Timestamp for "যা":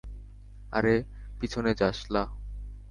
1.75-1.89